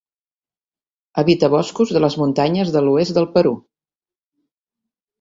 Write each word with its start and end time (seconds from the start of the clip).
Habita 1.23 1.51
boscos 1.57 1.93
de 1.97 2.03
les 2.05 2.17
muntanyes 2.23 2.75
de 2.79 2.85
l'oest 2.89 3.17
del 3.21 3.31
Perú. 3.39 3.57